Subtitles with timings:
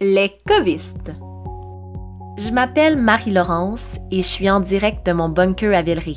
[0.00, 1.10] Les covistes.
[2.36, 6.14] Je m'appelle Marie-Laurence et je suis en direct de mon bunker à Villeray.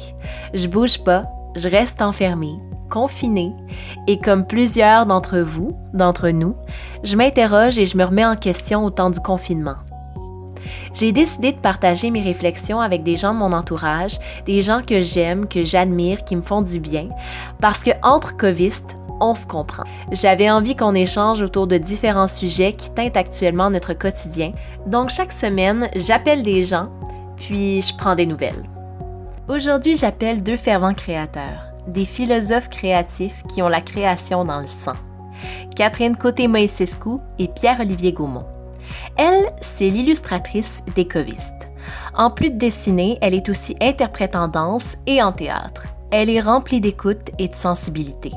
[0.54, 2.60] Je bouge pas, je reste enfermée,
[2.92, 3.52] confinée,
[4.06, 6.56] et comme plusieurs d'entre vous, d'entre nous,
[7.04, 9.78] je m'interroge et je me remets en question au temps du confinement.
[10.94, 15.02] J'ai décidé de partager mes réflexions avec des gens de mon entourage, des gens que
[15.02, 17.10] j'aime, que j'admire, qui me font du bien,
[17.60, 19.84] parce que entre covistes, on se comprend.
[20.12, 24.52] J'avais envie qu'on échange autour de différents sujets qui teintent actuellement notre quotidien.
[24.88, 26.90] Donc chaque semaine, j'appelle des gens,
[27.38, 28.64] puis je prends des nouvelles.
[29.48, 34.96] Aujourd'hui, j'appelle deux fervents créateurs, des philosophes créatifs qui ont la création dans le sang.
[35.76, 38.46] Catherine Côté-Moïsescu et Pierre-Olivier Gaumont.
[39.18, 41.08] Elle, c'est l'illustratrice des.
[42.16, 45.88] En plus de dessiner, elle est aussi interprète en danse et en théâtre.
[46.12, 48.32] Elle est remplie d'écoute et de sensibilité.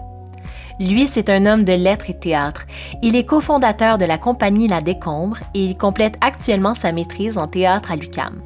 [0.80, 2.66] Lui, c'est un homme de lettres et théâtre.
[3.02, 7.46] Il est cofondateur de la compagnie La Décombre et il complète actuellement sa maîtrise en
[7.46, 8.42] théâtre à l'UCAM.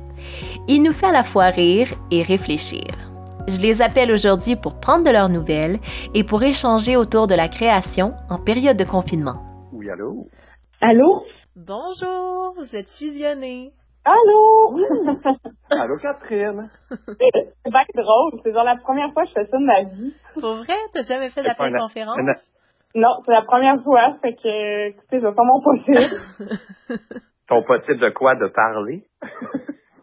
[0.68, 2.84] Il nous fait à la fois rire et réfléchir.
[3.46, 5.78] Je les appelle aujourd'hui pour prendre de leurs nouvelles
[6.14, 9.42] et pour échanger autour de la création en période de confinement.
[9.72, 10.28] Oui, allô?
[10.82, 11.22] Allô?
[11.56, 13.72] Bonjour, vous êtes fusionnés.
[14.08, 14.78] Allô?
[15.70, 16.70] allô, Catherine?
[16.88, 18.40] c'est bien drôle.
[18.42, 20.14] C'est genre la première fois que je fais ça de ma vie.
[20.40, 20.74] Pour vrai?
[20.94, 22.16] T'as jamais fait d'appel conférence?
[22.94, 24.16] Non, c'est la première fois.
[24.22, 26.20] Fait que, écoutez, je pas mon possible.
[27.48, 28.34] Ton possible de quoi?
[28.36, 29.04] De parler?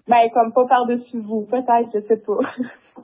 [0.07, 1.47] ben, comme pas par-dessus vous.
[1.49, 2.39] Peut-être, je sais pas.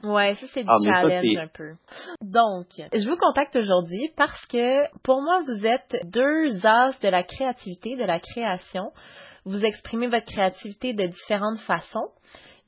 [0.04, 1.74] Ouais, ça c'est du ah, challenge un peu.
[2.22, 7.24] Donc, je vous contacte aujourd'hui parce que pour moi, vous êtes deux as de la
[7.24, 8.92] créativité, de la création.
[9.46, 12.10] Vous exprimez votre créativité de différentes façons.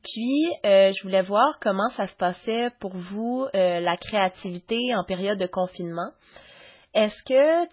[0.03, 5.03] Puis, euh, je voulais voir comment ça se passait pour vous, euh, la créativité en
[5.05, 6.11] période de confinement.
[6.93, 7.69] Est-ce que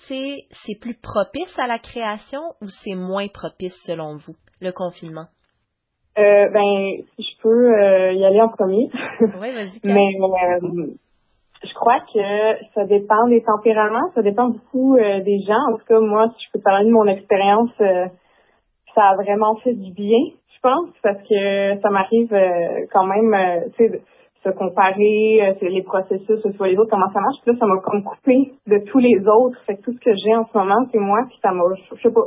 [0.65, 5.27] c'est plus propice à la création ou c'est moins propice selon vous, le confinement?
[6.19, 8.91] Euh, ben, si je peux euh, y aller en premier.
[9.21, 9.81] Oui, vas-y.
[9.85, 10.87] Mais euh,
[11.63, 15.61] je crois que ça dépend des tempéraments, ça dépend beaucoup euh, des gens.
[15.73, 19.75] En tout cas, moi, si je peux parler de mon expérience, ça a vraiment fait
[19.75, 20.19] du bien,
[20.53, 22.35] je pense, parce que ça m'arrive
[22.93, 24.03] quand même, tu sais,
[24.43, 27.37] se comparer, les processus, soit les autres, comment ça marche.
[27.43, 29.61] Puis là, ça m'a comme coupé de tous les autres.
[29.67, 31.63] Fait que tout ce que j'ai en ce moment, c'est moi, puis ça m'a,
[31.95, 32.27] je sais pas,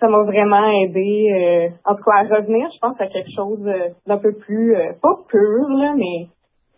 [0.00, 3.66] ça m'a vraiment aidé, euh, en tout cas, à revenir, je pense, à quelque chose
[3.66, 6.28] euh, d'un peu plus, euh, pas pur, là, mais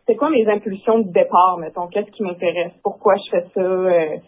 [0.06, 4.20] c'est quoi mes impulsions de départ, mettons, qu'est-ce qui m'intéresse, pourquoi je fais ça,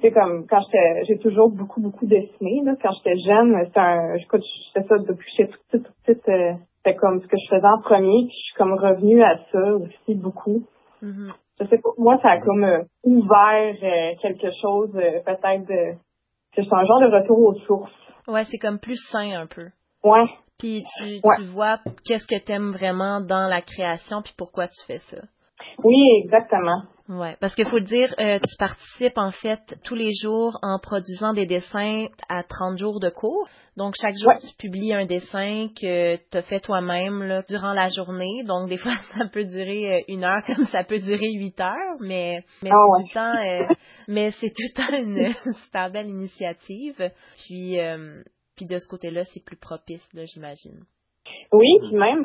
[0.00, 4.16] c'est comme quand j'étais, j'ai toujours beaucoup, beaucoup dessiné, là, quand j'étais jeune, c'était un,
[4.16, 6.32] je, je fais ça depuis que j'étais toute petite, toute
[6.84, 9.74] c'était comme ce que je faisais en premier, puis je suis comme revenue à ça
[9.76, 10.64] aussi beaucoup.
[11.00, 11.32] Mm-hmm.
[11.60, 12.66] Je sais pas, moi, ça a comme
[13.04, 13.74] ouvert
[14.20, 15.94] quelque chose, peut-être, de,
[16.54, 17.92] que c'est un genre de retour aux sources.
[18.28, 19.68] Ouais, c'est comme plus sain un peu.
[20.04, 20.26] Ouais.
[20.58, 24.84] Puis tu, tu vois qu'est-ce que tu aimes vraiment dans la création puis pourquoi tu
[24.86, 25.22] fais ça.
[25.82, 26.82] Oui, exactement.
[27.08, 30.78] Ouais, parce qu'il faut le dire, euh, tu participes en fait tous les jours en
[30.78, 33.48] produisant des dessins à 30 jours de cours.
[33.76, 38.44] Donc chaque jour tu publies un dessin que tu as fait toi-même durant la journée.
[38.46, 41.96] Donc des fois ça peut durer euh, une heure comme ça peut durer huit heures,
[42.00, 43.66] mais mais ah euh,
[44.08, 46.96] mais c'est tout le temps une, super belle initiative.
[47.46, 47.78] Puis
[48.56, 50.84] puis de ce côté-là c'est plus propice là j'imagine.
[51.52, 52.22] Oui, puis même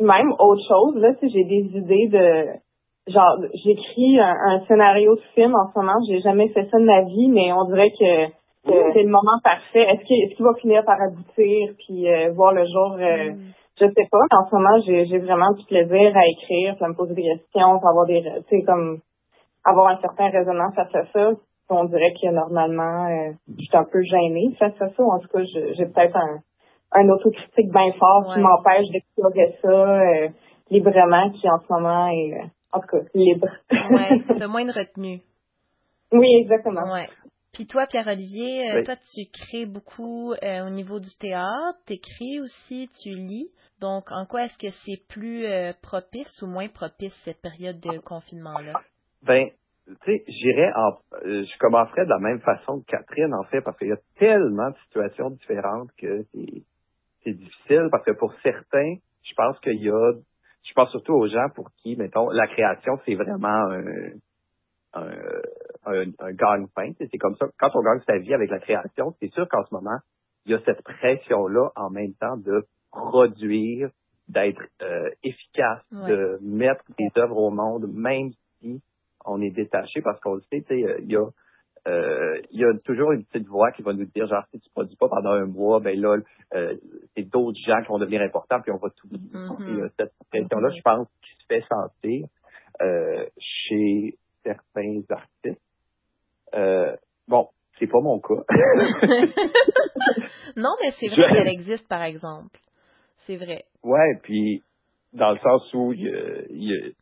[0.00, 2.66] même autre chose là, si j'ai des idées de
[3.08, 7.02] genre j'écris un, scénario de film en ce moment, j'ai jamais fait ça de ma
[7.02, 8.32] vie, mais on dirait que,
[8.66, 9.82] c'est le moment parfait.
[9.82, 13.52] Est-ce qu'il est qu'il va finir par aboutir puis euh, voir le jour euh, mm.
[13.78, 14.24] Je sais pas.
[14.30, 18.06] En ce moment, j'ai vraiment du plaisir à écrire, ça me poser des questions, avoir
[18.06, 19.00] des tu sais comme
[19.64, 21.32] avoir un certain raisonnement face à ça.
[21.68, 25.02] On dirait que normalement, euh, je suis un peu gênée face à ça.
[25.02, 26.38] En tout cas, j'ai peut-être un,
[26.92, 30.32] un autocritique bien fort qui m'empêche d'explorer ça
[30.70, 32.40] librement, qui en ce moment est
[32.72, 33.48] en tout cas, libre.
[33.70, 35.20] ouais, t'as moins de retenue.
[36.12, 36.92] Oui, exactement.
[36.92, 37.08] Ouais.
[37.56, 42.90] Puis toi, Pierre-Olivier, euh, toi, tu crées beaucoup euh, au niveau du théâtre, t'écris aussi,
[43.02, 43.48] tu lis.
[43.80, 47.98] Donc, en quoi est-ce que c'est plus euh, propice ou moins propice cette période de
[48.00, 48.74] confinement-là?
[49.22, 49.48] Ben,
[49.86, 53.78] tu sais, j'irais en, je commencerais de la même façon que Catherine, en fait, parce
[53.78, 56.26] qu'il y a tellement de situations différentes que
[57.24, 60.12] c'est difficile, parce que pour certains, je pense qu'il y a
[60.68, 64.10] je pense surtout aux gens pour qui, mettons, la création, c'est vraiment un, un,
[65.86, 66.92] un, gagne-pain.
[66.98, 67.46] C'est comme ça.
[67.58, 69.98] Quand on gagne sa vie avec la création, c'est sûr qu'en ce moment,
[70.44, 73.90] il y a cette pression-là en même temps de produire,
[74.28, 78.30] d'être euh, efficace, de mettre des œuvres au monde, même
[78.60, 78.82] si
[79.24, 81.26] on est détaché, parce qu'on le sait, il y a
[81.86, 84.68] euh, il y a toujours une petite voix qui va nous dire, genre, si tu
[84.70, 86.16] produis pas pendant un mois, ben là,
[86.54, 86.74] euh,
[87.14, 89.88] c'est d'autres gens qui vont devenir importants, puis on va tout Mhm.
[89.98, 92.26] Cette pression-là, je pense, qui se fait sentir
[92.82, 95.62] euh, chez certains artistes.
[96.54, 96.94] Euh,
[97.28, 97.48] bon,
[97.78, 98.42] c'est pas mon cas.
[100.56, 102.58] non, mais c'est vrai qu'elle existe, par exemple.
[103.26, 103.64] C'est vrai.
[103.82, 104.62] ouais, puis
[105.12, 106.92] dans le sens où il y a, il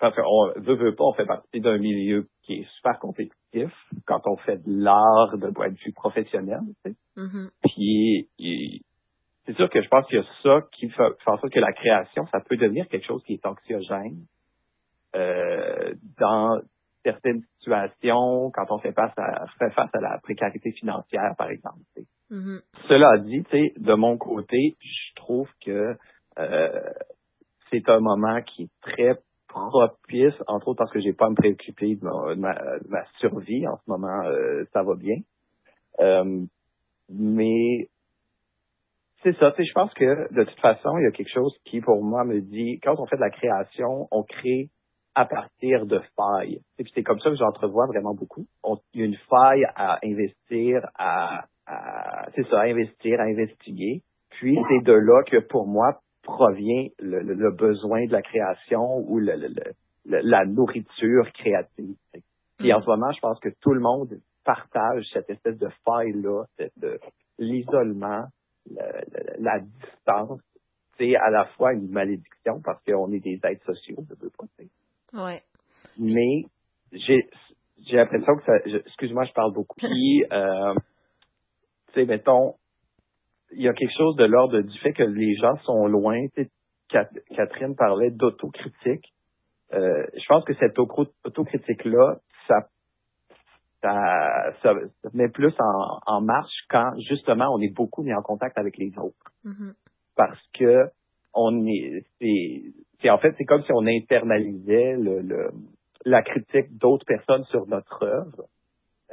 [0.00, 3.70] parce qu'on veut, veut pas, on fait partie d'un milieu qui est super compétitif
[4.06, 6.60] quand on fait de l'art de point de vue professionnel.
[6.84, 6.96] tu sais.
[7.16, 7.50] Mhm.
[7.62, 8.80] Puis il-
[9.44, 11.60] c'est sûr que je pense qu'il y a ça qui fait, fait en sorte que
[11.60, 14.24] la création, ça peut devenir quelque chose qui est anxiogène
[15.14, 16.58] euh, dans
[17.04, 21.78] certaines situations, quand on fait face à fait face à la précarité financière, par exemple.
[21.96, 22.04] sais.
[22.30, 22.60] Mhm.
[22.88, 25.94] Cela dit, tu sais, de mon côté, je trouve que
[26.38, 26.80] euh,
[27.70, 29.18] c'est un moment qui est très
[29.48, 32.88] propice, entre autres parce que j'ai pas à me préoccuper de ma, de ma- de
[32.88, 35.16] ma survie en ce moment, euh, ça va bien.
[36.00, 36.44] Euh,
[37.10, 37.88] mais
[39.22, 42.02] c'est ça, je pense que de toute façon, il y a quelque chose qui, pour
[42.02, 44.70] moi, me dit, quand on fait de la création, on crée
[45.14, 46.60] à partir de failles.
[46.78, 48.46] Et puis c'est comme ça que j'entrevois vraiment beaucoup.
[48.94, 54.02] Il y a une faille à investir, à, à- c'est ça, à investir, à investiguer.
[54.30, 58.98] Puis c'est de là que pour moi provient le, le- le besoin de la création
[59.06, 59.36] ou le-
[60.06, 61.96] la nourriture créative.
[62.58, 64.08] Puis en ce moment, je pense que tout le monde
[64.44, 66.44] partage cette espèce de faille-là,
[66.76, 66.98] de
[67.38, 68.24] l'isolement,
[68.70, 68.76] le-
[69.12, 70.40] le- la distance.
[70.98, 74.44] C'est à la fois une malédiction parce qu'on est des êtres sociaux, je veux pas.
[75.12, 75.42] Ouais.
[75.98, 76.44] mais
[76.92, 77.28] j'ai
[77.86, 80.74] j'ai l'impression que ça excuse-moi je parle beaucoup puis euh,
[81.88, 82.54] tu sais mettons
[83.52, 86.18] il y a quelque chose de l'ordre du fait que les gens sont loin
[86.88, 89.12] Catherine parlait d'autocritique
[89.72, 92.16] euh, je pense que cette autocritique là
[92.48, 92.68] ça
[93.82, 98.22] ça, ça, ça met plus en, en marche quand justement on est beaucoup mis en
[98.22, 99.74] contact avec les autres Mhm.
[100.16, 100.88] parce que
[101.34, 102.62] on est c'est
[103.00, 105.50] c'est- en fait c'est comme si on internalisait le, le-
[106.04, 108.44] la critique d'autres personnes sur notre œuvre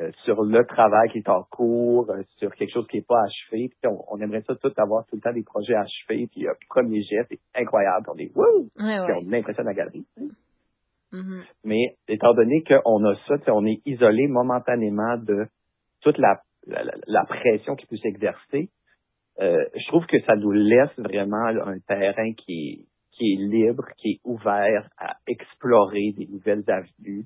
[0.01, 3.21] euh, sur le travail qui est en cours euh, sur quelque chose qui n'est pas
[3.23, 3.67] achevé.
[3.69, 6.27] Puis on, on aimerait ça tout avoir tout le temps des projets achevés.
[6.31, 8.07] Puis euh, premier jet c'est incroyable.
[8.13, 8.69] On est wouh!
[8.79, 9.23] Ouais, puis ouais.
[9.25, 10.05] on impressionne la galerie
[11.11, 11.41] Mhm.
[11.63, 15.47] mais étant donné qu'on a ça, on est isolé momentanément de
[16.01, 18.69] toute la, la, la- la pression qui peut s'exercer,
[19.41, 23.37] euh, je trouve que ça nous laisse vraiment là, un terrain qui est, qui est
[23.37, 27.25] libre, qui est ouvert à explorer des nouvelles avenues.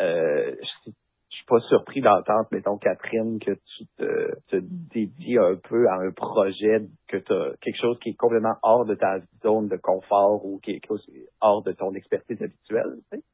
[0.00, 0.54] Euh,
[0.86, 0.90] je,
[1.32, 5.94] je suis pas surpris d'entendre, mettons, Catherine, que tu te, te dédies un peu à
[5.94, 9.76] un projet, que tu as quelque chose qui est complètement hors de ta zone de
[9.76, 11.04] confort ou quelque chose
[11.40, 12.98] hors de ton expertise habituelle.
[13.10, 13.24] tu sais.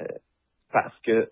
[0.00, 0.18] Euh,
[0.72, 1.30] parce que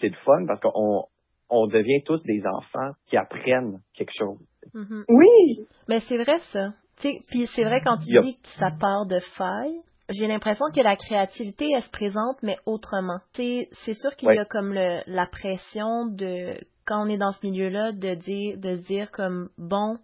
[0.00, 1.04] c'est le fun, parce qu'on
[1.50, 4.38] on devient tous des enfants qui apprennent quelque chose.
[4.74, 5.04] Mhm.
[5.08, 6.72] Oui, Mais c'est vrai ça.
[7.00, 9.80] Tu sais, Puis c'est vrai quand tu dis que ça part de failles,
[10.10, 13.18] j'ai l'impression que la créativité elle se présente mais autrement.
[13.34, 17.44] C'est sûr qu'il y a comme le, la pression de quand on est dans ce
[17.46, 19.98] milieu-là de dire de se dire comme bon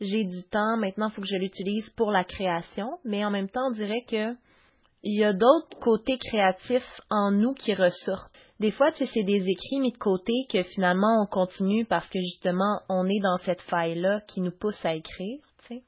[0.00, 3.48] j'ai du temps maintenant il faut que je l'utilise pour la création, mais en même
[3.48, 4.34] temps on dirait que
[5.08, 8.32] il y a d'autres côtés créatifs en nous qui ressortent.
[8.58, 12.08] Des fois, tu sais, c'est des écrits mis de côté que finalement on continue parce
[12.08, 15.38] que justement on est dans cette faille-là qui nous pousse à écrire,
[15.68, 15.82] tu sais.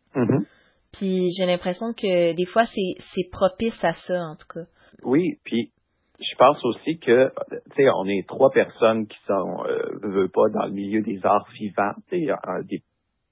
[0.93, 4.67] Puis j'ai l'impression que des fois c'est c'est propice à ça en tout cas.
[5.03, 5.73] Oui, puis
[6.21, 10.49] je pense aussi que, tu sais, on est trois personnes qui sont, euh, veut pas,
[10.53, 12.83] dans le milieu des arts vivants, tu sais, euh, des,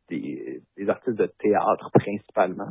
[0.08, 2.70] des, des artistes de théâtre principalement.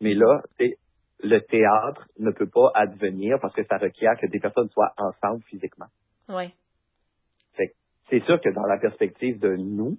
[0.00, 0.76] Mais là, tu sais,
[1.22, 5.42] le théâtre ne peut pas advenir parce que ça requiert que des personnes soient ensemble
[5.44, 5.86] physiquement.
[7.56, 7.64] Que
[8.08, 9.96] c'est sûr que dans la perspective de nous,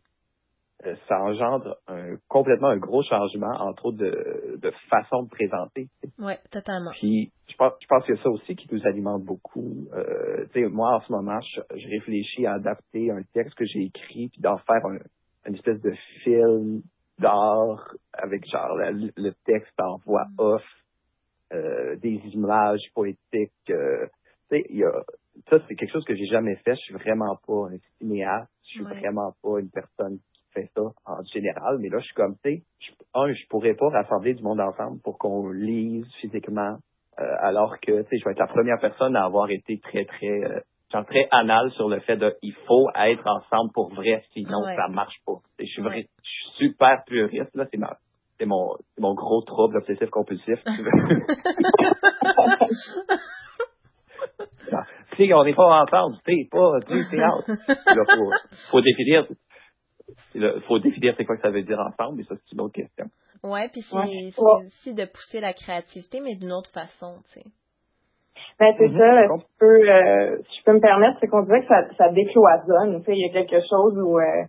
[0.85, 5.87] euh, ça engendre un, complètement un gros changement, entre autres, de, de façon de présenter.
[6.19, 6.91] Ouais, totalement.
[6.99, 9.87] Puis je pense, je pense que c'est ça aussi qui nous alimente beaucoup.
[9.93, 14.29] Euh, moi, en ce moment, je, je réfléchis à adapter un texte que j'ai écrit
[14.29, 14.97] puis d'en faire un,
[15.47, 16.81] une espèce de film
[17.19, 20.39] d'art avec genre la- le texte en voix Mm.
[20.39, 20.63] off,
[21.98, 23.51] des images poétiques.
[23.69, 24.05] euh,
[24.50, 24.91] tu sais, il y a
[25.50, 26.75] ça, c'est quelque chose que j'ai jamais fait.
[26.75, 28.51] Je suis vraiment pas un cinéaste.
[28.63, 29.00] Je suis Ouais.
[29.00, 31.77] vraiment pas une personne qui fait ça en général.
[31.79, 32.63] Mais là, je suis comme, tu sais,
[33.13, 36.77] un, je pourrais pas rassembler du monde ensemble pour qu'on lise physiquement,
[37.19, 40.03] euh, alors que, tu sais, je vais être la première personne à avoir été très,
[40.03, 40.60] très, euh,
[40.91, 44.75] genre très anal sur le fait de, il faut être ensemble pour vrai, sinon Ouais.
[44.75, 45.39] ça marche pas.
[45.60, 46.07] Je suis, vrai- Ouais.
[46.24, 47.95] je suis super puriste, là, c'est ma,
[48.41, 50.60] c'est mon, c'est mon gros trouble obsessif compulsif.
[55.15, 57.51] si on n'est pas ensemble, tu sais, pas du théâtre.
[57.67, 58.31] Là, faut,
[58.71, 59.27] faut définir,
[60.33, 62.74] il faut définir c'est quoi que ça veut dire ensemble, mais ça, c'est une autre
[62.74, 63.05] question.
[63.43, 67.45] Ouais, puis c'est aussi de pousser la créativité, mais d'une autre façon, tu sais.
[68.60, 69.38] Ben, c'est mm-hmm.
[69.38, 69.38] ça.
[69.38, 73.00] Tu peux, euh, si je peux me permettre, c'est qu'on dirait que ça, ça décloisonne.
[73.00, 74.45] Tu sais, il y a quelque chose où euh,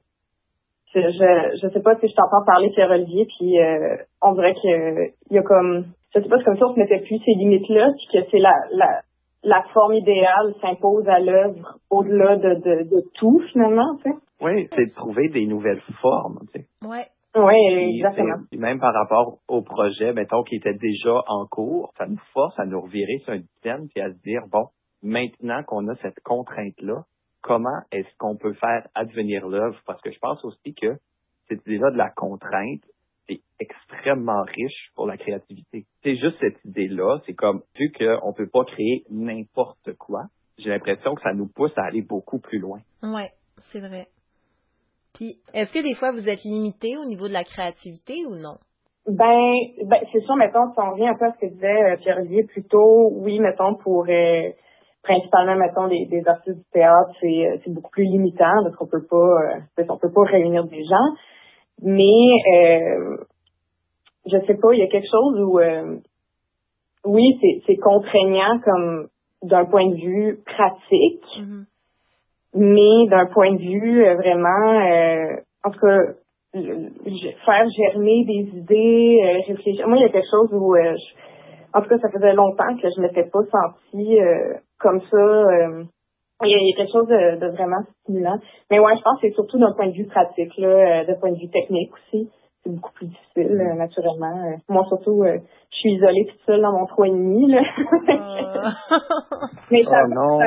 [1.00, 5.12] je je sais pas si je t'entends parler Pierre Olivier, puis euh, on dirait que
[5.30, 7.32] il y a comme je sais pas, c'est comme si on se mettait plus ces
[7.32, 9.00] limites-là, puis que c'est la, la
[9.44, 14.16] la forme idéale s'impose à l'œuvre au-delà de, de, de tout finalement, tu sais.
[14.40, 16.66] Oui, c'est de trouver des nouvelles formes, tu sais.
[16.86, 17.06] Ouais.
[17.34, 18.36] Oui, exactement.
[18.52, 22.58] Et même par rapport au projet, mettons, qui était déjà en cours, ça nous force
[22.58, 24.66] à nous revirer sur un thème puis à se dire, bon,
[25.02, 27.04] maintenant qu'on a cette contrainte-là,
[27.42, 29.78] comment est-ce qu'on peut faire advenir l'œuvre?
[29.86, 30.96] Parce que je pense aussi que
[31.48, 32.82] cette idée-là de la contrainte,
[33.28, 35.84] c'est extrêmement riche pour la créativité.
[36.02, 40.24] C'est juste cette idée-là, c'est comme, vu qu'on peut pas créer n'importe quoi,
[40.58, 42.80] j'ai l'impression que ça nous pousse à aller beaucoup plus loin.
[43.02, 43.30] Ouais,
[43.72, 44.06] c'est vrai.
[45.14, 48.56] Puis, est-ce que des fois vous êtes limité au niveau de la créativité ou non?
[49.06, 49.52] Ben,
[49.84, 52.44] ben c'est sûr, mettons, si on revient un peu à ce que disait euh, Pierre-Olivier
[52.44, 54.50] plus tôt, oui, mettons, pour euh,
[55.02, 58.86] principalement, mettons, des, des artistes du théâtre, c'est, euh, c'est beaucoup plus limitant parce qu'on
[58.86, 59.56] peut pas
[59.88, 61.08] on peut pas réunir des gens.
[61.82, 63.16] Mais euh,
[64.26, 65.60] je sais pas, il y a quelque chose où
[67.04, 69.08] oui, c'est, c'est contraignant comme
[69.42, 71.24] d'un point de vue pratique.
[71.38, 71.64] Mm-hmm.
[72.54, 75.98] Mais d'un point de vue euh, vraiment, euh, en tout cas,
[76.52, 79.88] faire germer des idées, euh, réfléchir.
[79.88, 80.76] Moi, il y a quelque chose où,
[81.74, 84.18] en tout cas, ça faisait longtemps que je ne m'étais pas sentie
[84.78, 85.46] comme ça.
[86.44, 88.38] il, y a, quelque chose de, vraiment stimulant.
[88.70, 91.30] Mais ouais, je pense que c'est surtout d'un point de vue pratique, là, d'un point
[91.30, 92.30] de vue technique aussi.
[92.64, 94.56] C'est beaucoup plus difficile, naturellement.
[94.68, 97.50] moi, surtout, je suis isolée toute seule dans mon trou et demi.
[97.50, 97.62] Là.
[99.70, 100.38] Mais ça, oh, non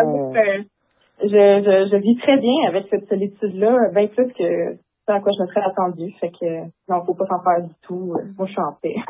[1.21, 4.75] je, je, je vis très bien avec cette solitude-là, bien plus que
[5.05, 6.11] ce à quoi je me serais attendue.
[6.19, 8.15] Fait que non, faut pas s'en faire du tout.
[8.37, 8.95] Moi, je suis en paix.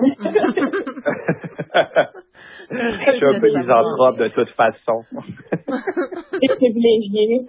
[2.71, 5.03] je suis un peu misanthrope de toute façon.
[5.11, 7.47] C'est privilégié.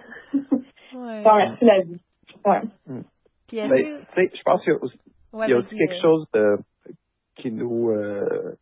[0.95, 1.23] Ouais.
[1.23, 2.01] Bon, merci la vie.
[2.45, 2.61] Ouais.
[2.87, 3.01] Mm.
[3.51, 4.99] Ben, je pense qu'il y a aussi,
[5.33, 6.57] il y a aussi quelque chose de,
[7.35, 8.55] qui nous euh,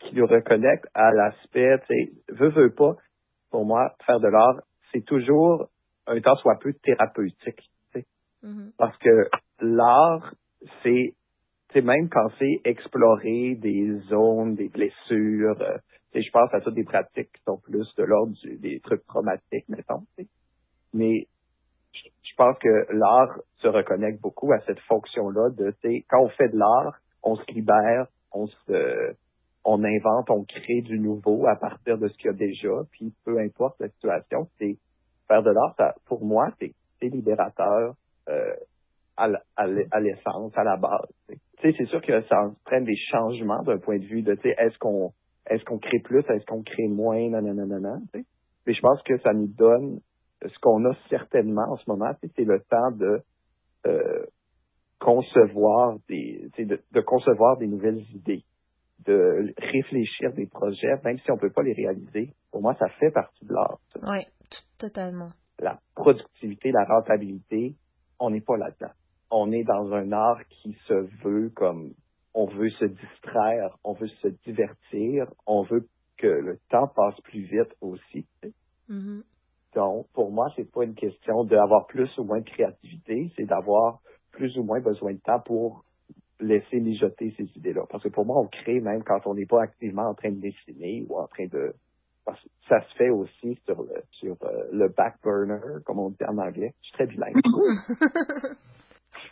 [0.00, 2.94] qui nous reconnecte à l'aspect, tu sais, veut, veut pas,
[3.50, 4.60] pour moi, faire de l'art,
[4.92, 5.68] c'est toujours
[6.06, 7.70] un temps soit peu thérapeutique.
[8.44, 8.72] Mm-hmm.
[8.78, 9.28] Parce que
[9.60, 10.34] l'art,
[10.82, 11.14] c'est
[11.82, 15.76] même quand c'est explorer des zones, des blessures, euh,
[16.14, 20.06] je pense à toutes des pratiques qui sont plus de l'ordre des trucs traumatiques, mettons.
[20.94, 21.26] Mais
[21.92, 25.74] je pense que l'art se reconnecte beaucoup à cette fonction-là de,
[26.08, 29.14] quand on fait de l'art, on se libère, on se,
[29.64, 33.12] on invente, on crée du nouveau à partir de ce qu'il y a déjà, puis
[33.24, 34.78] peu importe la situation, c'est
[35.28, 36.72] faire de l'art, pour moi, c'est
[37.08, 37.94] libérateur
[38.28, 38.54] euh,
[39.16, 41.08] à l'essence, à la base.
[41.28, 44.42] Tu sais, c'est sûr que ça entraîne des changements d'un point de vue de, tu
[44.42, 45.12] sais, est-ce qu'on
[45.48, 48.02] est-ce qu'on crée plus, est-ce qu'on crée moins, non, non, non, non, non.
[48.66, 50.00] Mais je pense que ça nous donne
[50.42, 53.20] ce qu'on a certainement en ce moment, c'est le temps de
[53.86, 54.26] euh,
[54.98, 58.42] concevoir des, de, de concevoir des nouvelles idées
[59.04, 62.32] de réfléchir des projets, même si on ne peut pas les réaliser.
[62.50, 63.78] Pour moi, ça fait partie de l'art.
[64.02, 64.26] Oui,
[64.78, 65.30] totalement.
[65.58, 67.74] La productivité, la rentabilité,
[68.18, 68.92] on n'est pas là-dedans.
[69.30, 70.94] On est dans un art qui se
[71.24, 71.94] veut comme
[72.34, 77.42] on veut se distraire, on veut se divertir, on veut que le temps passe plus
[77.42, 78.26] vite aussi.
[78.90, 79.22] Mm-hmm.
[79.74, 84.00] Donc, pour moi, c'est pas une question d'avoir plus ou moins de créativité, c'est d'avoir
[84.32, 85.84] plus ou moins besoin de temps pour
[86.40, 87.82] laisser mijoter ces idées-là.
[87.88, 90.40] Parce que pour moi, on crée même quand on n'est pas activement en train de
[90.40, 91.74] dessiner ou en train de...
[92.26, 96.10] Parce que ça se fait aussi sur le, sur euh, le back burner, comme on
[96.10, 96.72] dit en anglais.
[96.82, 97.34] Je suis très bilingue.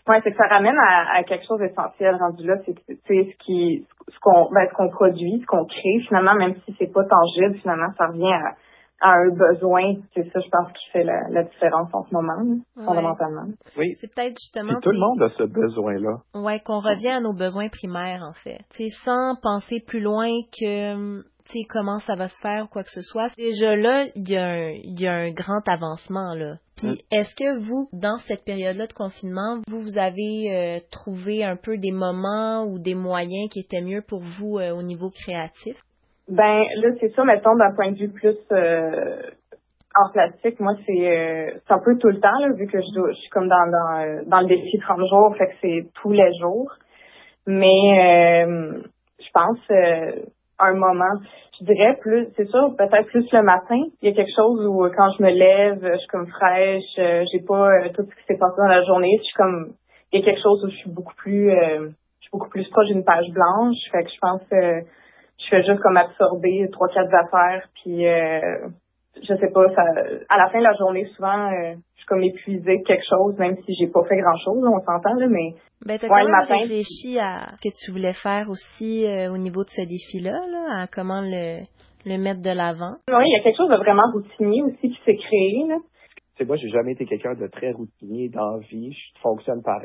[0.06, 2.74] Oui, c'est que ça ramène à, quelque chose d'essentiel rendu là, c'est
[3.08, 6.92] ce qui ce qu'on ben, ce qu'on produit, ce qu'on crée finalement, même si c'est
[6.92, 8.54] pas tangible, finalement, ça revient à,
[9.00, 9.94] à un besoin.
[10.14, 13.46] C'est ça, je pense, qui fait la, différence en ce moment, fondamentalement.
[13.78, 13.94] Oui.
[13.98, 14.78] C'est peut-être justement.
[14.80, 16.18] tout le monde a ce besoin-là.
[16.34, 18.60] Ouais, qu'on revient à nos besoins primaires, en fait.
[18.70, 21.33] sais, sans penser plus loin que sais,
[21.68, 23.34] comment ça va se faire ou quoi que ce soit.
[23.36, 26.56] Déjà là, il y, a un, y a un grand avancement là.
[26.76, 26.96] Puis mm.
[27.12, 31.78] est-ce que vous, dans cette période-là de confinement, vous, vous avez euh, trouvé un peu
[31.78, 35.76] des moments ou des moyens qui étaient mieux pour vous euh, au niveau créatif?
[36.28, 39.20] Ben là, c'est ça, mettons, d'un point de vue plus euh,
[39.94, 43.14] en plastique, moi, c'est euh, un peu tout le temps, là, vu que je, je
[43.14, 46.72] suis comme dans, dans, dans le défi 30 jours, fait que c'est tous les jours.
[47.46, 49.58] Mais je pense,
[50.66, 51.20] un moment.
[51.60, 53.80] Je dirais plus, c'est sûr, peut-être plus le matin.
[54.02, 57.40] Il y a quelque chose où quand je me lève, je suis comme fraîche, j'ai
[57.46, 59.16] pas tout ce qui s'est passé dans la journée.
[59.18, 59.72] Je suis comme,
[60.12, 61.90] il y a quelque chose où je suis beaucoup plus, je
[62.20, 63.76] suis beaucoup plus proche d'une page blanche.
[63.92, 64.82] Fait que je pense que
[65.38, 68.68] je fais juste comme absorber trois quatre affaires puis euh,
[69.22, 69.82] je sais pas ça
[70.28, 73.36] à la fin de la journée souvent euh, je suis comme épuisée de quelque chose
[73.38, 75.54] même si j'ai pas fait grand chose on s'entend là mais
[75.86, 79.64] ben t'as quand même réfléchi à ce que tu voulais faire aussi euh, au niveau
[79.64, 81.62] de ce défi là là à comment le
[82.06, 82.96] le mettre de l'avant?
[83.08, 85.76] Oui il y a quelque chose de vraiment routinier aussi qui s'est créé là
[86.36, 88.90] c'est moi, j'ai jamais été quelqu'un de très routinier dans la vie.
[88.90, 89.78] Je fonctionne par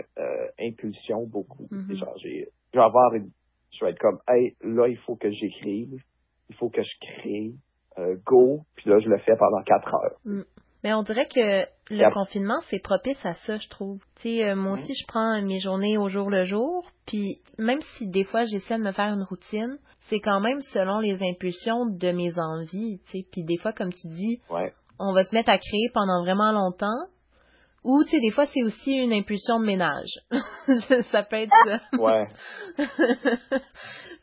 [0.59, 1.67] impulsion beaucoup.
[1.69, 1.99] Mm-hmm.
[1.99, 3.29] Genre, j'ai, je vais avoir une
[3.71, 6.01] je vais être comme, hey, là, il faut que j'écrive,
[6.49, 7.51] il faut que je crée,
[7.99, 10.17] euh, go, puis là, je le fais pendant quatre heures.
[10.25, 10.41] Mm.
[10.83, 13.99] Mais on dirait que le confinement, c'est propice à ça, je trouve.
[14.21, 17.81] Tu sais, euh, moi aussi, je prends mes journées au jour le jour, puis même
[17.97, 19.77] si des fois j'essaie de me faire une routine,
[20.09, 23.25] c'est quand même selon les impulsions de mes envies, tu sais.
[23.29, 24.39] Puis des fois, comme tu dis,
[24.99, 27.07] on va se mettre à créer pendant vraiment longtemps,
[27.83, 30.19] ou, tu sais, des fois, c'est aussi une impulsion de ménage.
[31.11, 31.97] ça peut être ça.
[31.97, 32.27] Ouais.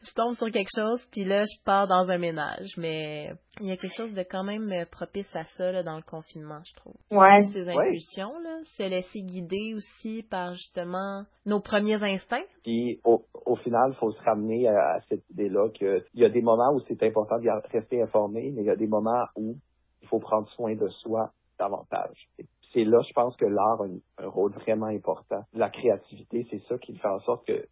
[0.07, 2.69] je tombe sur quelque chose, puis là, je pars dans un ménage.
[2.77, 6.03] Mais il y a quelque chose de quand même propice à ça là, dans le
[6.03, 6.95] confinement, je trouve.
[7.11, 7.43] Ouais.
[7.53, 12.47] Ces impulsions, là, se laisser guider aussi par justement nos premiers instincts.
[12.63, 16.43] Puis au, au final, il faut se ramener à, cette idée-là qu'il y a des
[16.43, 19.57] moments où c'est important de rester informé, mais il y a des moments où
[20.03, 22.29] il faut prendre soin de soi davantage
[22.77, 25.43] c'est là, je pense que l'art a un, rôle vraiment important.
[25.55, 27.67] La créativité, c'est ça qui fait en sorte que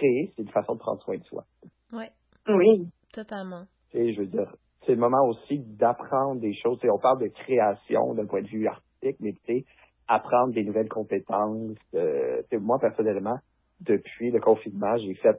[0.00, 1.44] créer, c'est une façon de prendre soin de soi.
[1.92, 2.04] Oui.
[2.48, 2.88] Oui.
[3.12, 3.64] Totalement.
[3.92, 4.54] Et je veux dire,
[4.86, 6.78] c'est le moment aussi d'apprendre des choses.
[6.84, 9.64] on parle de création d'un point de vue artistique, mais tu sais,
[10.08, 11.76] apprendre des nouvelles compétences.
[11.94, 13.36] Euh, moi, personnellement,
[13.80, 15.36] depuis le confinement, j'ai fait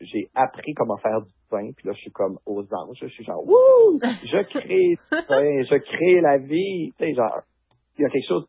[0.00, 2.98] j'ai appris comment faire du pain, puis là, je suis comme aux anges.
[3.00, 3.98] Je suis genre, wouh!
[4.02, 6.92] Je crée du pain, je crée la vie.
[6.98, 7.40] Tu sais, genre,
[7.98, 8.46] il y a quelque chose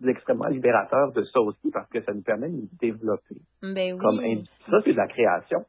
[0.00, 3.36] d'extrêmement libérateur de ça aussi parce que ça nous permet de nous développer.
[3.62, 5.64] Ben comme ça, c'est de la création.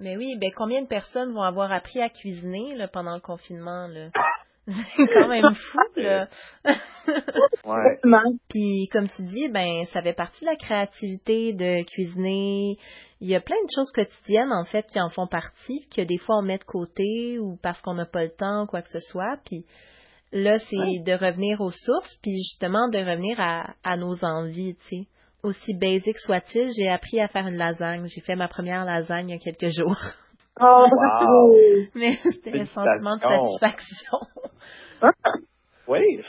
[0.00, 3.86] Mais oui, ben combien de personnes vont avoir appris à cuisiner là, pendant le confinement
[3.88, 4.08] là?
[4.66, 6.28] c'est quand même fou là.
[6.64, 7.98] ouais.
[8.48, 12.76] Puis comme tu dis, ben ça fait partie de la créativité de cuisiner.
[13.20, 16.18] Il y a plein de choses quotidiennes en fait qui en font partie, que des
[16.18, 18.90] fois on met de côté ou parce qu'on n'a pas le temps ou quoi que
[18.90, 19.38] ce soit.
[19.44, 19.64] Puis
[20.32, 24.88] Là, c'est de revenir aux sources, puis justement de revenir à, à nos envies, tu
[24.88, 25.06] sais.
[25.44, 28.06] Aussi basique soit-il, j'ai appris à faire une lasagne.
[28.06, 29.98] J'ai fait ma première lasagne il y a quelques jours.
[30.58, 31.54] Oh, wow.
[31.94, 34.18] Mais c'était un sentiment de satisfaction.
[35.88, 36.22] oui.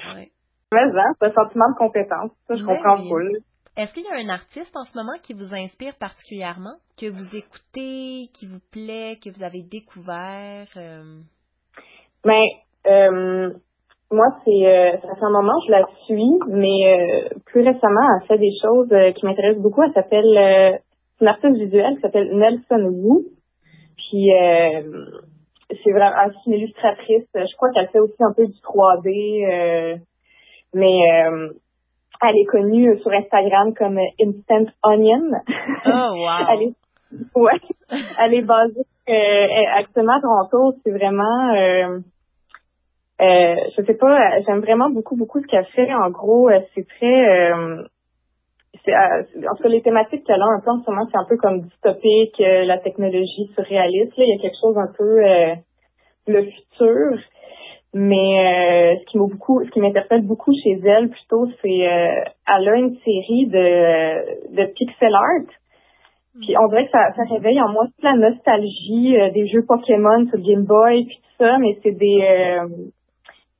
[0.73, 0.81] Mais
[1.19, 2.31] c'est un sentiment de compétence.
[2.45, 3.38] Ça, je comprends oui.
[3.77, 7.36] Est-ce qu'il y a un artiste en ce moment qui vous inspire particulièrement, que vous
[7.36, 10.67] écoutez, qui vous plaît, que vous avez découvert?
[10.75, 11.21] Euh?
[12.25, 12.43] Ben,
[12.88, 13.53] euh,
[14.11, 18.27] moi, c'est euh, ça fait un moment je la suis, mais euh, plus récemment, elle
[18.27, 19.83] fait des choses euh, qui m'intéressent beaucoup.
[19.83, 20.77] Elle s'appelle euh,
[21.17, 23.25] c'est une artiste visuelle qui s'appelle Nelson Wu.
[23.97, 24.29] Puis
[25.83, 27.27] c'est vraiment une illustratrice.
[27.35, 29.99] Je crois qu'elle fait aussi un peu du 3D,
[30.73, 30.99] mais
[32.21, 35.31] elle est connue sur Instagram comme Instant Onion.
[35.87, 36.47] Oh wow.
[36.51, 36.73] elle est
[37.35, 37.59] ouais,
[38.19, 38.85] elle est basée
[39.75, 40.77] actuellement à Toronto.
[40.85, 41.99] C'est vraiment
[43.19, 45.91] euh, je sais pas, j'aime vraiment beaucoup, beaucoup ce qu'elle fait.
[45.93, 47.51] En gros, euh, c'est très...
[47.51, 47.84] Euh,
[48.86, 51.38] c'est, euh, entre les thématiques qu'elle a un peu en ce moment, c'est un peu
[51.38, 54.15] comme dystopique, euh, la technologie surréaliste.
[54.17, 55.21] Là, il y a quelque chose un peu
[56.27, 57.17] le futur.
[57.93, 62.75] Mais ce qui m'a beaucoup, ce qui m'interpelle beaucoup chez elle plutôt, c'est elle a
[62.75, 65.49] une série de, de pixel art.
[66.39, 70.27] Puis on dirait que ça, ça réveille en moi toute la nostalgie des jeux Pokémon
[70.30, 72.21] sur Game Boy puis tout ça, mais c'est des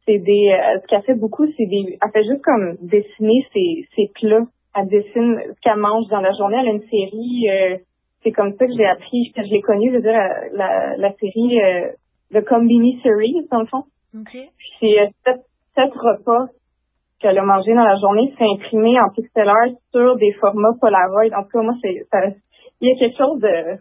[0.08, 3.88] c'est des euh, ce qu'elle fait beaucoup, c'est des elle fait juste comme dessiner ses,
[3.96, 4.48] ses plats.
[4.76, 6.58] Elle dessine ce qu'elle mange dans la journée.
[6.62, 7.78] Elle a une série, euh,
[8.24, 10.20] c'est comme ça que j'ai appris, que je l'ai connue, je veux dire,
[10.54, 11.89] la, la série euh,
[12.34, 13.84] The Combini Series, dans le fond.
[14.13, 14.50] Okay.
[14.80, 15.41] C'est euh, sept,
[15.76, 16.48] sept repas
[17.20, 21.36] qu'elle a mangé dans la journée, c'est imprimé en pixel art sur des formats Polaroid.
[21.36, 22.06] En tout cas, moi, c'est
[22.80, 23.78] il y a quelque chose de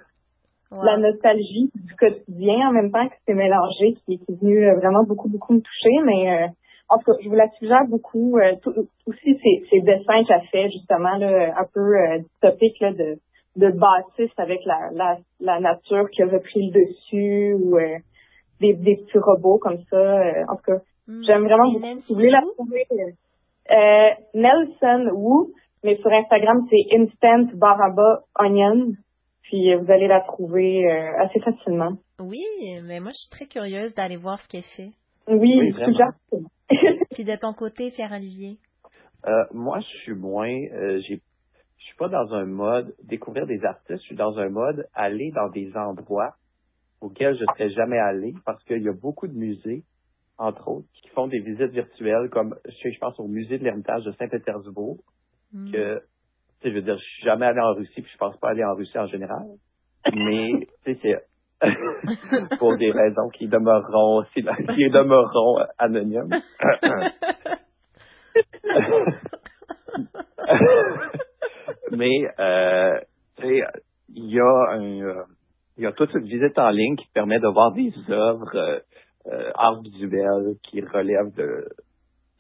[0.73, 5.05] la nostalgie du quotidien en même temps que c'est mélangé, qui, est venu euh, vraiment
[5.05, 5.97] beaucoup, beaucoup me toucher.
[6.05, 6.47] Mais euh,
[6.89, 8.39] en tout cas, je vous la suggère beaucoup.
[8.39, 8.53] Euh,
[9.07, 9.39] aussi,
[9.71, 13.19] ces, dessins qu'elle fait, justement, là, un peu dystopique là, de,
[13.57, 17.79] de bâtisse avec la, la, la nature qui a repris le dessus ou
[18.61, 20.21] des, des petits robots comme ça.
[20.49, 21.23] en tout cas, hmm.
[21.27, 22.01] j'aime vraiment beaucoup.
[22.03, 22.87] Si vous voulez la trouver,
[24.35, 25.53] Nelson Wu,
[25.85, 28.97] mais sur Instagram, c'est instant baraba onion.
[29.49, 31.93] Puis vous allez la trouver assez facilement.
[32.21, 32.43] Oui,
[32.85, 34.91] mais moi je suis très curieuse d'aller voir ce qu'elle fait.
[35.29, 36.41] Oui, oui.
[37.15, 38.59] Puis de ton côté, Pierre Olivier?
[39.53, 40.53] moi, je suis moins.
[41.09, 41.21] j'ai
[41.87, 45.31] je suis pas dans un mode découvrir des artistes, je suis dans un mode aller
[45.31, 46.35] dans des endroits
[47.01, 49.85] auxquels je ne serais jamais allé parce qu'il y a beaucoup de musées,
[50.37, 54.13] entre autres, qui font des visites virtuelles, comme je pense au musée de l'Hermitage de
[54.13, 54.99] Saint-Pétersbourg,
[55.53, 55.71] mm.
[55.71, 56.03] que,
[56.71, 58.75] je veux dire, je suis jamais allé en Russie, puis je pense pas aller en
[58.75, 59.47] Russie en général,
[60.15, 61.17] mais, tu sais, c'est
[62.59, 64.43] pour des raisons qui demeureront, qui
[64.91, 66.29] demeureront anonymes.
[71.93, 73.01] mais, euh,
[73.37, 73.63] tu sais,
[74.15, 75.25] il y a un,
[75.79, 78.81] il y a toute une visite en ligne qui permet de voir des œuvres euh,
[79.27, 81.69] euh art visuel qui relèvent de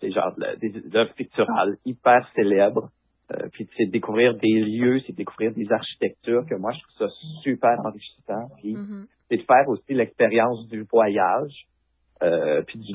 [0.01, 2.89] des genres des œuvres picturales hyper célèbres.
[3.33, 7.15] Euh, puis c'est découvrir des lieux, c'est découvrir des architectures que moi je trouve ça
[7.43, 8.49] super enrichissant.
[8.59, 9.07] Puis mm-hmm.
[9.29, 11.67] c'est de faire aussi l'expérience du voyage,
[12.23, 12.93] euh, puis du,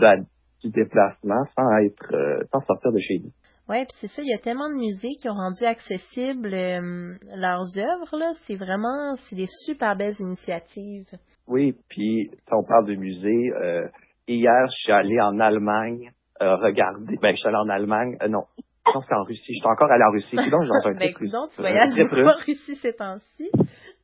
[0.63, 3.31] du déplacement sans être euh, sans sortir de chez nous.
[3.69, 7.13] Oui, puis c'est ça, il y a tellement de musées qui ont rendu accessibles euh,
[7.35, 8.31] leurs œuvres, là.
[8.45, 11.07] C'est vraiment, c'est des super belles initiatives.
[11.47, 13.51] Oui, puis on parle de musées.
[13.61, 13.87] Euh,
[14.27, 17.17] hier, je suis allé en Allemagne euh, regarder.
[17.21, 18.17] Ben, je suis allé en Allemagne.
[18.29, 18.43] non,
[18.85, 19.53] je pense que c'est en Russie.
[19.53, 20.37] Je suis encore allé en Russie.
[20.37, 23.51] Sinon, j'ai un ben, écoute, tu voyages beaucoup en Russie ces temps-ci.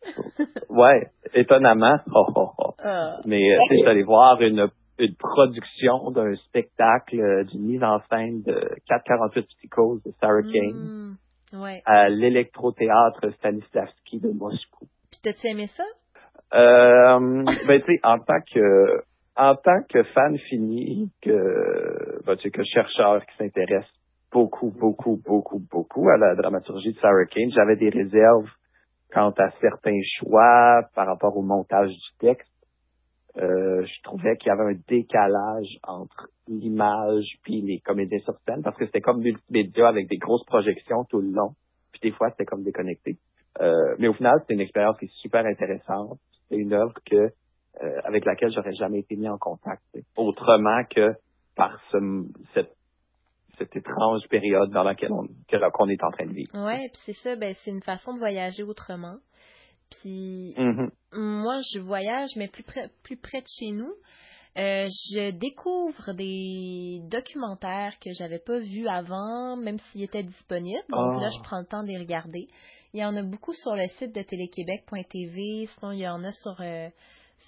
[0.70, 1.98] ouais, étonnamment.
[2.14, 2.74] Oh, oh, oh.
[2.84, 3.18] Ah.
[3.26, 8.42] Mais je suis allé voir une une production d'un spectacle euh, d'une mise en scène
[8.42, 11.18] de 448 Psychose de Sarah Kane
[11.54, 11.82] mmh, ouais.
[11.86, 14.88] à l'électrothéâtre Stanislavski de Moscou.
[15.12, 15.84] Puis t'as-tu aimé ça?
[16.54, 19.04] Euh, ben tu sais, en tant que
[19.36, 23.86] en tant que fan fini, que ben, tu sais, que chercheur qui s'intéresse
[24.32, 28.50] beaucoup, beaucoup, beaucoup, beaucoup à la dramaturgie de Sarah Kane, j'avais des réserves
[29.12, 32.52] quant à certains choix par rapport au montage du texte.
[33.38, 38.64] Euh, je trouvais qu'il y avait un décalage entre l'image puis les comédiens sur scène
[38.64, 41.52] parce que c'était comme multimédia avec des grosses projections tout le long.
[41.92, 43.18] Puis des fois, c'était comme déconnecté.
[43.62, 46.20] Euh, mais au final, c'était une expérience qui est super intéressante.
[46.50, 49.84] C'est une œuvre que euh, avec laquelle j'aurais jamais été mis en contact.
[50.16, 51.14] Autrement que
[51.56, 51.98] par ce,
[52.54, 52.77] cette
[53.58, 55.28] cette étrange période dans laquelle on
[55.74, 56.52] qu'on est en train de vivre.
[56.66, 59.18] Ouais, puis c'est ça, ben c'est une façon de voyager autrement.
[59.90, 60.90] Puis mm-hmm.
[61.14, 63.94] moi, je voyage, mais plus près, plus près de chez nous.
[64.58, 70.84] Euh, je découvre des documentaires que j'avais pas vus avant, même s'ils étaient disponibles.
[70.90, 71.44] Donc là, je ah.
[71.44, 72.48] prends le temps de les regarder.
[72.94, 76.32] Il y en a beaucoup sur le site de téléquébec.tv, sinon il y en a
[76.32, 76.90] sur euh,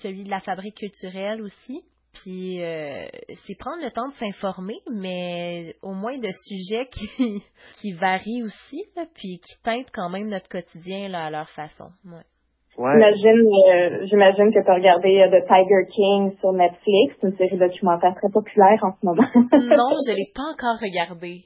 [0.01, 1.83] celui de la fabrique culturelle aussi.
[2.13, 3.05] Puis euh,
[3.45, 7.43] c'est prendre le temps de s'informer, mais au moins de sujets qui,
[7.81, 11.89] qui varient aussi, puis qui teintent quand même notre quotidien là, à leur façon.
[12.05, 12.23] Ouais.
[12.77, 17.57] J'imagine, euh, j'imagine que tu as regardé euh, The Tiger King sur Netflix, une série
[17.57, 19.27] documentaire très populaire en ce moment.
[19.35, 21.41] non, je l'ai pas encore regardé.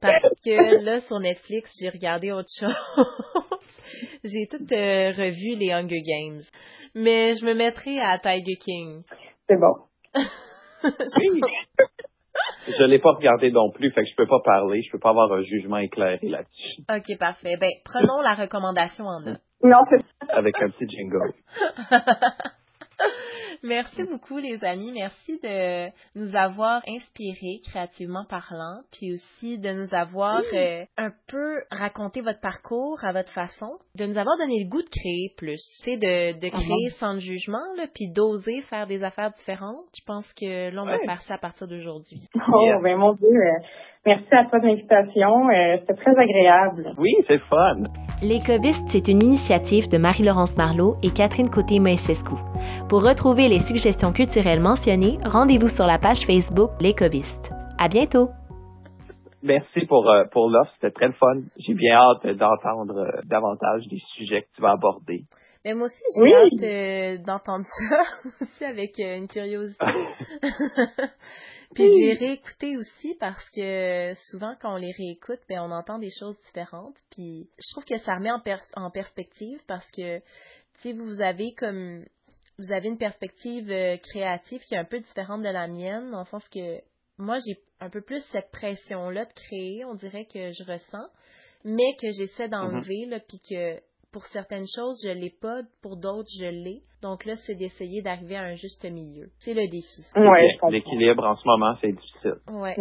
[0.00, 2.74] Parce que là, sur Netflix, j'ai regardé autre chose.
[4.24, 6.42] j'ai tout revu les Hunger Games
[6.98, 9.02] mais je me mettrai à Tiger King.
[9.48, 9.74] C'est bon.
[12.66, 15.10] je l'ai pas regardé non plus, fait que je peux pas parler, je peux pas
[15.10, 16.82] avoir un jugement éclairé là-dessus.
[16.90, 17.56] OK, parfait.
[17.60, 19.40] Ben, prenons la recommandation en note.
[19.62, 21.32] Non, c'est Avec un petit jingle.
[23.62, 24.92] Merci beaucoup, les amis.
[24.92, 31.62] Merci de nous avoir inspirés, créativement parlant, puis aussi de nous avoir euh, un peu
[31.70, 35.60] raconté votre parcours à votre façon, de nous avoir donné le goût de créer plus,
[35.78, 39.86] tu sais, de, de créer sans jugement, là, puis d'oser faire des affaires différentes.
[39.96, 42.20] Je pense que là, on va faire ça à partir d'aujourd'hui.
[42.34, 43.28] Oh, ben mon Dieu.
[44.06, 45.48] Merci à toi de l'invitation.
[45.50, 46.92] Euh, C'était très agréable.
[46.98, 47.82] Oui, c'est fun.
[48.22, 52.34] Les Cobistes, c'est une initiative de Marie-Laurence Marlot et Catherine Côté-Moïsescu.
[52.88, 57.52] Pour retrouver les suggestions culturelles mentionnées, rendez-vous sur la page Facebook Les Cobistes.
[57.78, 58.30] À bientôt!
[59.42, 61.42] Merci pour, euh, pour l'offre, c'était très fun.
[61.58, 65.22] J'ai bien hâte d'entendre euh, davantage des sujets que tu vas aborder.
[65.64, 68.02] Mais moi aussi, j'ai hâte euh, d'entendre ça
[68.40, 69.84] aussi avec une curiosité.
[71.74, 75.98] Puis de les réécouter aussi parce que souvent quand on les réécoute, ben on entend
[75.98, 76.96] des choses différentes.
[77.10, 78.42] Puis je trouve que ça remet en,
[78.76, 80.20] en perspective parce que
[80.78, 82.04] si vous avez comme
[82.58, 86.20] vous avez une perspective euh, créative qui est un peu différente de la mienne, dans
[86.20, 86.80] le sens que
[87.18, 91.08] moi j'ai un peu plus cette pression-là de créer, on dirait que je ressens,
[91.64, 93.10] mais que j'essaie d'enlever, mm-hmm.
[93.10, 93.80] là, puis que
[94.18, 96.82] pour certaines choses, je l'ai pas, pour d'autres, je l'ai.
[97.02, 99.30] Donc là, c'est d'essayer d'arriver à un juste milieu.
[99.38, 100.02] C'est le défi.
[100.16, 102.34] Ouais, L'équilibre en ce moment, c'est difficile.
[102.50, 102.74] Ouais.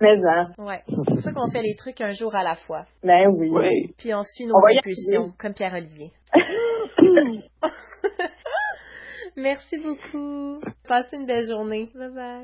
[0.00, 0.52] Mais hein.
[0.56, 0.82] Ouais.
[0.86, 2.84] C'est pour ça qu'on fait les trucs un jour à la fois.
[3.02, 3.48] Ben oui.
[3.50, 3.92] Oui.
[3.98, 6.12] Puis on suit nos impulsions, comme Pierre-Olivier.
[9.36, 10.60] Merci beaucoup.
[10.86, 11.90] Passez une belle journée.
[11.96, 12.42] Bye bye.